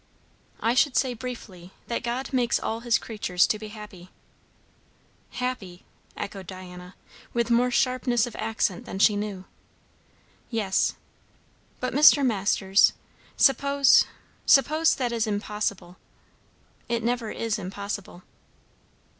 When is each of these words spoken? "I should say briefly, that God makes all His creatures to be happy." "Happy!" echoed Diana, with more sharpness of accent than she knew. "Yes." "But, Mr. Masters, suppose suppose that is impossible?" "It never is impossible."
"I 0.61 0.73
should 0.73 0.97
say 0.97 1.13
briefly, 1.13 1.73
that 1.85 2.01
God 2.01 2.33
makes 2.33 2.59
all 2.59 2.79
His 2.79 2.97
creatures 2.97 3.45
to 3.45 3.59
be 3.59 3.67
happy." 3.67 4.09
"Happy!" 5.29 5.85
echoed 6.17 6.47
Diana, 6.47 6.95
with 7.35 7.51
more 7.51 7.69
sharpness 7.69 8.25
of 8.25 8.35
accent 8.37 8.85
than 8.87 8.97
she 8.97 9.15
knew. 9.15 9.45
"Yes." 10.49 10.95
"But, 11.79 11.93
Mr. 11.93 12.25
Masters, 12.25 12.93
suppose 13.37 14.07
suppose 14.47 14.95
that 14.95 15.11
is 15.11 15.27
impossible?" 15.27 15.97
"It 16.89 17.03
never 17.03 17.29
is 17.29 17.59
impossible." 17.59 18.23